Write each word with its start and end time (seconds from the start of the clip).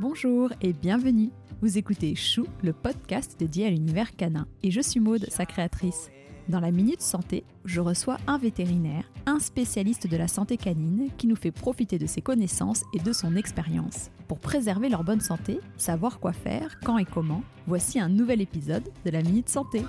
Bonjour 0.00 0.52
et 0.62 0.72
bienvenue. 0.72 1.30
Vous 1.60 1.76
écoutez 1.76 2.14
Chou, 2.14 2.46
le 2.62 2.72
podcast 2.72 3.34
dédié 3.36 3.66
à 3.66 3.70
l'univers 3.70 4.14
canin. 4.14 4.46
Et 4.62 4.70
je 4.70 4.80
suis 4.80 5.00
Maude, 5.00 5.26
sa 5.28 5.44
créatrice. 5.44 6.12
Dans 6.48 6.60
la 6.60 6.70
Minute 6.70 7.02
Santé, 7.02 7.42
je 7.64 7.80
reçois 7.80 8.16
un 8.28 8.38
vétérinaire, 8.38 9.10
un 9.26 9.40
spécialiste 9.40 10.06
de 10.06 10.16
la 10.16 10.28
santé 10.28 10.56
canine 10.56 11.08
qui 11.18 11.26
nous 11.26 11.34
fait 11.34 11.50
profiter 11.50 11.98
de 11.98 12.06
ses 12.06 12.22
connaissances 12.22 12.84
et 12.94 13.00
de 13.00 13.12
son 13.12 13.34
expérience. 13.34 14.12
Pour 14.28 14.38
préserver 14.38 14.88
leur 14.88 15.02
bonne 15.02 15.20
santé, 15.20 15.58
savoir 15.76 16.20
quoi 16.20 16.32
faire, 16.32 16.78
quand 16.84 16.98
et 16.98 17.04
comment, 17.04 17.42
voici 17.66 17.98
un 17.98 18.08
nouvel 18.08 18.40
épisode 18.40 18.88
de 19.04 19.10
la 19.10 19.22
Minute 19.22 19.48
Santé. 19.48 19.82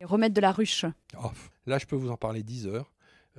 Remettre 0.00 0.34
de 0.34 0.40
la 0.40 0.52
ruche. 0.52 0.86
Oh, 1.22 1.30
là, 1.66 1.76
je 1.76 1.84
peux 1.84 1.96
vous 1.96 2.10
en 2.10 2.16
parler 2.16 2.42
10 2.42 2.66
heures. 2.66 2.90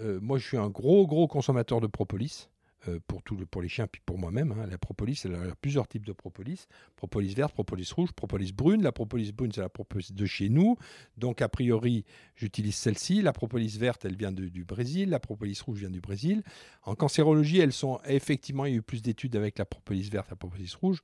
Euh, 0.02 0.20
moi, 0.22 0.38
je 0.38 0.46
suis 0.48 0.58
un 0.58 0.70
gros, 0.70 1.08
gros 1.08 1.28
consommateur 1.28 1.82
de 1.82 1.88
propolis. 1.88 2.50
euh, 2.88 3.00
pour, 3.08 3.22
pour 3.52 3.62
les 3.62 3.70
chiens, 3.70 3.88
puis 3.88 4.02
pour 4.06 4.18
moi-même. 4.18 4.52
hein. 4.54 4.66
La 4.70 4.78
propolis, 4.78 5.22
il 5.26 5.32
y 5.32 5.36
a 5.36 5.56
plusieurs 5.62 5.88
types 5.88 6.06
de 6.06 6.14
propolis. 6.14 6.68
Propolis 6.96 7.34
verte, 7.36 7.54
propolis 7.54 7.92
rouge, 7.92 8.12
propolis 8.14 8.54
brune. 8.54 8.82
La 8.82 8.92
propolis 8.92 9.32
brune, 9.32 9.52
c'est 9.52 9.62
la 9.62 9.70
propolis 9.70 10.12
de 10.14 10.26
chez 10.26 10.50
nous. 10.50 10.78
Donc, 11.18 11.42
a 11.42 11.50
priori, 11.50 12.06
j'utilise 12.36 12.76
celle-ci. 12.76 13.22
La 13.22 13.34
propolis 13.34 13.78
verte, 13.78 14.06
elle 14.06 14.16
vient 14.16 14.32
du 14.32 14.66
Brésil. 14.66 15.10
La 15.10 15.20
propolis 15.20 15.60
rouge 15.62 15.80
vient 15.80 15.92
du 15.92 16.02
Brésil. 16.02 16.44
En 16.84 16.96
cancérologie, 16.96 17.60
elles 17.60 17.74
sont 17.74 18.00
effectivement, 18.06 18.66
il 18.66 18.72
y 18.72 18.76
a 18.76 18.78
eu 18.78 18.82
plus 18.82 19.02
d'études 19.04 19.36
avec 19.36 19.60
la 19.60 19.66
propolis 19.66 20.10
verte 20.10 20.30
la 20.32 20.36
propolis 20.36 20.74
rouge. 20.74 21.02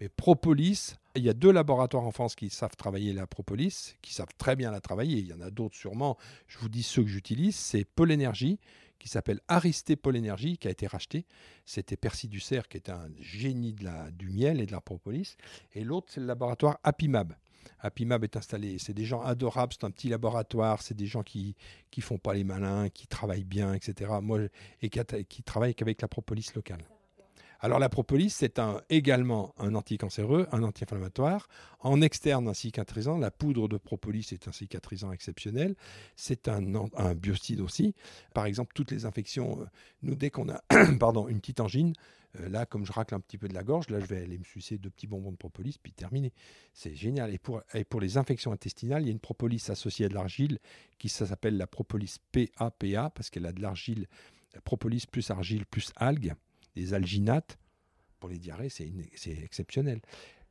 Mais 0.00 0.08
propolis, 0.08 0.96
il 1.16 1.24
y 1.24 1.28
a 1.28 1.34
deux 1.34 1.50
laboratoires 1.50 2.04
en 2.04 2.12
France 2.12 2.34
qui 2.34 2.50
savent 2.50 2.76
travailler 2.76 3.12
la 3.12 3.26
propolis, 3.26 3.96
qui 4.02 4.14
savent 4.14 4.34
très 4.38 4.56
bien 4.56 4.70
la 4.70 4.80
travailler. 4.80 5.18
Il 5.18 5.26
y 5.26 5.32
en 5.32 5.40
a 5.40 5.50
d'autres 5.50 5.76
sûrement. 5.76 6.16
Je 6.46 6.58
vous 6.58 6.68
dis 6.68 6.82
ceux 6.82 7.02
que 7.02 7.08
j'utilise. 7.08 7.56
C'est 7.56 7.84
Pôle 7.84 8.12
Énergie, 8.12 8.60
qui 8.98 9.08
s'appelle 9.08 9.40
Aristé 9.48 9.96
Pôle 9.96 10.16
Énergie, 10.16 10.56
qui 10.58 10.68
a 10.68 10.70
été 10.70 10.86
racheté. 10.86 11.26
C'était 11.64 11.96
Percy 11.96 12.28
Dussert, 12.28 12.68
qui 12.68 12.76
est 12.76 12.90
un 12.90 13.08
génie 13.20 13.74
du 14.12 14.30
miel 14.30 14.60
et 14.60 14.66
de 14.66 14.72
la 14.72 14.80
propolis. 14.80 15.36
Et 15.74 15.82
l'autre, 15.82 16.08
c'est 16.10 16.20
le 16.20 16.26
laboratoire 16.26 16.78
Apimab. 16.84 17.34
Apimab 17.80 18.24
est 18.24 18.36
installé, 18.36 18.78
c'est 18.78 18.94
des 18.94 19.04
gens 19.04 19.22
adorables, 19.22 19.72
c'est 19.72 19.84
un 19.84 19.90
petit 19.90 20.08
laboratoire, 20.08 20.82
c'est 20.82 20.94
des 20.94 21.06
gens 21.06 21.22
qui 21.22 21.56
qui 21.90 22.00
font 22.00 22.18
pas 22.18 22.34
les 22.34 22.44
malins, 22.44 22.88
qui 22.88 23.06
travaillent 23.06 23.44
bien, 23.44 23.74
etc. 23.74 24.12
Moi, 24.22 24.40
et 24.82 24.90
qui, 24.90 25.00
qui 25.28 25.42
travaillent 25.42 25.74
qu'avec 25.74 26.00
la 26.00 26.08
propolis 26.08 26.52
locale. 26.54 26.82
Alors 27.62 27.78
la 27.78 27.90
propolis, 27.90 28.30
c'est 28.30 28.58
également 28.88 29.54
un 29.58 29.74
anticancéreux, 29.74 30.48
un 30.50 30.62
anti-inflammatoire, 30.62 31.46
en 31.80 32.00
externe 32.00 32.48
un 32.48 32.54
cicatrisant. 32.54 33.18
La 33.18 33.30
poudre 33.30 33.68
de 33.68 33.76
propolis 33.76 34.26
est 34.32 34.48
un 34.48 34.52
cicatrisant 34.52 35.12
exceptionnel. 35.12 35.76
C'est 36.16 36.48
un, 36.48 36.62
biocide 37.14 37.60
aussi. 37.60 37.94
Par 38.34 38.46
exemple, 38.46 38.72
toutes 38.74 38.90
les 38.90 39.04
infections, 39.04 39.60
euh, 39.60 39.64
nous, 40.02 40.14
dès 40.14 40.30
qu'on 40.30 40.48
a 40.48 40.62
pardon, 40.98 41.28
une 41.28 41.40
petite 41.40 41.60
angine, 41.60 41.92
euh, 42.38 42.48
là, 42.48 42.64
comme 42.64 42.86
je 42.86 42.92
racle 42.92 43.14
un 43.14 43.20
petit 43.20 43.36
peu 43.36 43.46
de 43.46 43.54
la 43.54 43.62
gorge, 43.62 43.90
là, 43.90 44.00
je 44.00 44.06
vais 44.06 44.22
aller 44.22 44.38
me 44.38 44.44
sucer 44.44 44.78
deux 44.78 44.90
petits 44.90 45.06
bonbons 45.06 45.32
de 45.32 45.36
propolis, 45.36 45.76
puis 45.82 45.92
terminé. 45.92 46.32
C'est 46.72 46.94
génial. 46.94 47.34
Et 47.34 47.38
pour, 47.38 48.00
les 48.00 48.16
infections 48.16 48.52
intestinales, 48.52 49.02
il 49.02 49.06
y 49.06 49.10
a 49.10 49.12
une 49.12 49.20
propolis 49.20 49.68
associée 49.68 50.06
à 50.06 50.08
de 50.08 50.14
l'argile 50.14 50.58
qui 50.98 51.10
s'appelle 51.10 51.58
la 51.58 51.66
propolis 51.66 52.16
PAPA, 52.32 53.10
parce 53.10 53.28
qu'elle 53.28 53.46
a 53.46 53.52
de 53.52 53.60
l'argile, 53.60 54.06
la 54.54 54.60
propolis 54.62 55.06
plus 55.06 55.30
argile 55.30 55.66
plus 55.66 55.92
algues, 55.96 56.34
des 56.74 56.94
alginates. 56.94 57.58
Pour 58.18 58.28
les 58.28 58.38
diarrhées, 58.38 58.68
c'est 58.68 58.92
exceptionnel. 59.42 60.00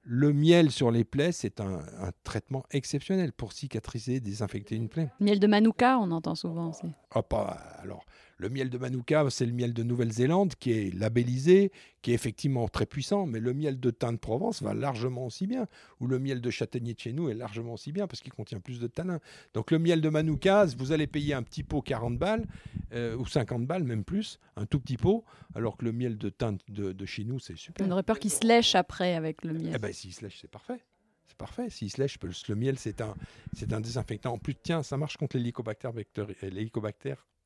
Le 0.01 0.33
miel 0.33 0.71
sur 0.71 0.89
les 0.89 1.03
plaies, 1.03 1.31
c'est 1.31 1.59
un, 1.61 1.79
un 1.99 2.11
traitement 2.23 2.63
exceptionnel 2.71 3.31
pour 3.31 3.53
cicatriser, 3.53 4.19
désinfecter 4.19 4.75
une 4.75 4.89
plaie. 4.89 5.11
Miel 5.19 5.39
de 5.39 5.45
Manuka, 5.45 5.99
on 5.99 6.09
entend 6.11 6.33
souvent 6.33 6.69
aussi. 6.71 6.87
Ah, 7.11 7.21
pas- 7.21 7.59
alors, 7.79 8.05
le 8.39 8.49
miel 8.49 8.69
de 8.69 8.77
Manuka, 8.77 9.25
c'est 9.29 9.45
le 9.45 9.51
miel 9.51 9.73
de 9.73 9.83
Nouvelle-Zélande 9.83 10.55
qui 10.55 10.71
est 10.71 10.93
labellisé, 10.95 11.73
qui 12.01 12.11
est 12.11 12.13
effectivement 12.13 12.69
très 12.69 12.85
puissant, 12.85 13.25
mais 13.25 13.41
le 13.41 13.53
miel 13.53 13.79
de 13.79 13.91
thym 13.91 14.13
de 14.13 14.17
Provence 14.17 14.63
va 14.63 14.73
largement 14.73 15.25
aussi 15.25 15.45
bien. 15.45 15.67
Ou 15.99 16.07
le 16.07 16.19
miel 16.19 16.39
de 16.39 16.49
châtaignier 16.49 16.93
de 16.93 16.99
chez 16.99 17.11
nous 17.11 17.29
est 17.29 17.33
largement 17.33 17.73
aussi 17.73 17.91
bien 17.91 18.07
parce 18.07 18.21
qu'il 18.21 18.31
contient 18.31 18.61
plus 18.61 18.79
de 18.79 18.87
tanin. 18.87 19.19
Donc, 19.53 19.71
le 19.71 19.77
miel 19.77 19.99
de 19.99 20.07
Manuka, 20.07 20.65
vous 20.77 20.93
allez 20.93 21.05
payer 21.05 21.33
un 21.33 21.43
petit 21.43 21.63
pot 21.63 21.81
40 21.81 22.17
balles 22.17 22.45
euh, 22.93 23.17
ou 23.17 23.25
50 23.25 23.67
balles, 23.67 23.83
même 23.83 24.05
plus, 24.05 24.39
un 24.55 24.65
tout 24.65 24.79
petit 24.79 24.97
pot, 24.97 25.25
alors 25.53 25.75
que 25.75 25.83
le 25.83 25.91
miel 25.91 26.17
de 26.17 26.29
thym 26.29 26.57
de, 26.69 26.93
de 26.93 27.05
chez 27.05 27.25
nous, 27.25 27.39
c'est 27.39 27.57
super. 27.57 27.85
On 27.85 27.91
aurait 27.91 28.03
peur 28.03 28.19
qu'il 28.19 28.31
se 28.31 28.47
lèche 28.47 28.73
après 28.73 29.15
avec 29.15 29.43
le 29.43 29.53
miel. 29.53 29.73
Eh 29.75 29.79
ben, 29.79 29.91
s'il 29.91 30.13
se 30.13 30.21
lèche, 30.21 30.37
c'est 30.39 30.49
parfait. 30.49 30.79
C'est 31.27 31.37
parfait. 31.37 31.69
S'il 31.69 31.91
se 31.91 32.01
lèche, 32.01 32.17
le, 32.47 32.55
miel, 32.55 32.79
c'est 32.79 33.01
un, 33.01 33.15
c'est 33.51 33.73
un 33.73 33.81
désinfectant. 33.81 34.31
En 34.31 34.37
plus, 34.37 34.55
tiens, 34.55 34.81
ça 34.81 34.95
marche 34.95 35.17
contre 35.17 35.37
l'hélicobactère 35.37 35.91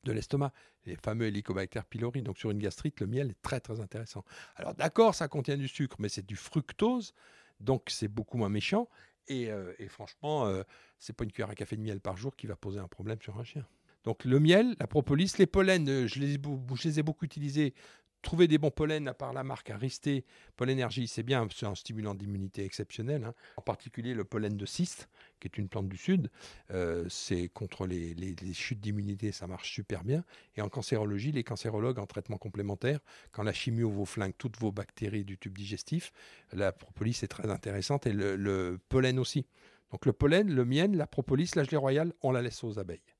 de 0.04 0.12
l'estomac, 0.12 0.52
les 0.86 0.96
fameux 0.96 1.26
hélicobactères 1.26 1.84
pylori. 1.84 2.22
Donc, 2.22 2.38
sur 2.38 2.50
une 2.50 2.58
gastrite, 2.58 3.00
le 3.00 3.06
miel 3.06 3.30
est 3.30 3.42
très, 3.42 3.60
très 3.60 3.80
intéressant. 3.80 4.24
Alors, 4.56 4.74
d'accord, 4.74 5.14
ça 5.14 5.28
contient 5.28 5.56
du 5.56 5.68
sucre, 5.68 5.96
mais 5.98 6.08
c'est 6.08 6.26
du 6.26 6.36
fructose, 6.36 7.14
donc 7.60 7.84
c'est 7.88 8.08
beaucoup 8.08 8.36
moins 8.36 8.48
méchant. 8.48 8.88
Et, 9.28 9.50
euh, 9.50 9.72
franchement, 9.88 10.46
euh, 10.46 10.62
c'est 10.98 11.14
pas 11.14 11.24
une 11.24 11.32
cuillère 11.32 11.50
à 11.50 11.54
café 11.54 11.76
de 11.76 11.82
miel 11.82 12.00
par 12.00 12.16
jour 12.16 12.36
qui 12.36 12.46
va 12.46 12.56
poser 12.56 12.78
un 12.78 12.88
problème 12.88 13.20
sur 13.22 13.38
un 13.38 13.44
chien. 13.44 13.66
Donc, 14.04 14.24
le 14.24 14.38
miel, 14.38 14.76
la 14.78 14.86
propolis, 14.86 15.32
les 15.38 15.46
pollens, 15.46 15.88
euh, 15.88 16.06
je 16.06 16.20
les, 16.20 16.34
je 16.34 16.88
les 16.88 17.00
ai 17.00 17.02
beaucoup 17.02 17.24
utilisés. 17.24 17.74
Trouver 18.24 18.48
des 18.48 18.56
bons 18.56 18.70
pollens, 18.70 19.06
à 19.06 19.12
part 19.12 19.34
la 19.34 19.44
marque 19.44 19.68
Aristé, 19.68 20.24
Pôle 20.56 20.70
Énergie, 20.70 21.08
c'est 21.08 21.22
bien, 21.22 21.46
c'est 21.54 21.66
un 21.66 21.74
stimulant 21.74 22.14
d'immunité 22.14 22.64
exceptionnel. 22.64 23.22
hein. 23.22 23.34
En 23.58 23.60
particulier 23.60 24.14
le 24.14 24.24
pollen 24.24 24.56
de 24.56 24.64
cyste, 24.64 25.10
qui 25.40 25.46
est 25.46 25.58
une 25.58 25.68
plante 25.68 25.90
du 25.90 25.98
sud. 25.98 26.30
Euh, 26.70 27.04
c'est 27.10 27.48
contre 27.50 27.86
les, 27.86 28.14
les- 28.14 28.54
chutes 28.54 28.80
d'immunité, 28.80 29.30
ça 29.30 29.46
marche 29.46 29.70
super 29.70 30.04
bien. 30.04 30.24
Et 30.56 30.62
en 30.62 30.70
cancérologie, 30.70 31.32
les 31.32 31.44
cancérologues 31.44 31.98
en 31.98 32.06
traitement 32.06 32.38
complémentaire, 32.38 32.98
quand 33.30 33.42
la 33.42 33.52
chimio 33.52 33.90
vous 33.90 34.06
flingue 34.06 34.34
toutes 34.38 34.58
vos 34.58 34.72
bactéries 34.72 35.24
du 35.26 35.36
tube 35.36 35.56
digestif, 35.58 36.10
la 36.52 36.72
propolis 36.72 37.20
est 37.22 37.28
très 37.28 37.50
intéressante 37.50 38.06
et 38.06 38.14
le, 38.14 38.36
le 38.36 38.80
pollen 38.88 39.18
aussi. 39.18 39.46
Donc 39.92 40.06
le 40.06 40.14
pollen, 40.14 40.50
le 40.50 40.64
miel, 40.64 40.96
la 40.96 41.06
propolis, 41.06 41.50
la 41.56 41.64
gelée 41.64 41.76
royale, 41.76 42.14
on 42.22 42.32
la 42.32 42.40
laisse 42.40 42.64
aux 42.64 42.78
abeilles. 42.78 43.13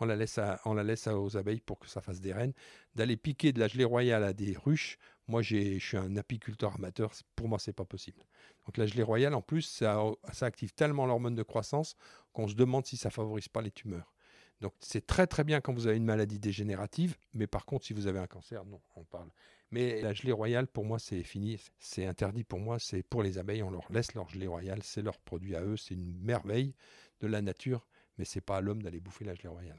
On 0.00 0.06
la 0.06 0.16
laisse, 0.16 0.38
à- 0.38 0.60
on 0.64 0.74
la 0.74 0.82
laisse 0.82 1.06
aux 1.06 1.36
abeilles 1.36 1.60
pour 1.60 1.78
que 1.78 1.88
ça 1.88 2.00
fasse 2.00 2.20
des 2.20 2.32
reines. 2.32 2.54
D'aller 2.94 3.16
piquer 3.16 3.52
de 3.52 3.60
la 3.60 3.68
gelée 3.68 3.84
royale 3.84 4.24
à 4.24 4.32
des 4.32 4.56
ruches, 4.56 4.98
moi 5.28 5.42
je 5.42 5.78
suis 5.78 5.96
un 5.96 6.16
apiculteur 6.16 6.74
amateur, 6.74 7.12
pour 7.36 7.48
moi 7.48 7.58
c'est 7.58 7.72
pas 7.72 7.84
possible. 7.84 8.22
Donc 8.66 8.76
la 8.76 8.86
gelée 8.86 9.02
royale 9.02 9.34
en 9.34 9.42
plus, 9.42 9.62
ça, 9.62 10.02
ça 10.32 10.46
active 10.46 10.72
tellement 10.72 11.06
l'hormone 11.06 11.34
de 11.34 11.42
croissance 11.42 11.96
qu'on 12.32 12.48
se 12.48 12.54
demande 12.54 12.86
si 12.86 12.96
ça 12.96 13.10
favorise 13.10 13.48
pas 13.48 13.62
les 13.62 13.70
tumeurs. 13.70 14.14
Donc 14.60 14.74
c'est 14.80 15.06
très 15.06 15.26
très 15.26 15.44
bien 15.44 15.60
quand 15.60 15.72
vous 15.72 15.86
avez 15.86 15.96
une 15.96 16.04
maladie 16.04 16.38
dégénérative, 16.38 17.16
mais 17.32 17.46
par 17.46 17.64
contre 17.64 17.86
si 17.86 17.94
vous 17.94 18.06
avez 18.06 18.18
un 18.18 18.26
cancer, 18.26 18.64
non, 18.66 18.80
on 18.96 19.04
parle. 19.04 19.30
Mais 19.70 20.02
la 20.02 20.12
gelée 20.12 20.32
royale 20.32 20.66
pour 20.66 20.84
moi 20.84 20.98
c'est 20.98 21.22
fini, 21.22 21.58
c'est 21.78 22.04
interdit 22.06 22.44
pour 22.44 22.58
moi, 22.58 22.78
c'est 22.78 23.02
pour 23.02 23.22
les 23.22 23.38
abeilles, 23.38 23.62
on 23.62 23.70
leur 23.70 23.90
laisse 23.90 24.14
leur 24.14 24.28
gelée 24.28 24.46
royale, 24.48 24.82
c'est 24.82 25.02
leur 25.02 25.18
produit 25.18 25.56
à 25.56 25.62
eux, 25.62 25.76
c'est 25.76 25.94
une 25.94 26.18
merveille 26.20 26.74
de 27.20 27.26
la 27.26 27.40
nature, 27.40 27.86
mais 28.18 28.24
c'est 28.24 28.40
pas 28.42 28.58
à 28.58 28.60
l'homme 28.60 28.82
d'aller 28.82 29.00
bouffer 29.00 29.24
la 29.24 29.34
gelée 29.34 29.48
royale. 29.48 29.78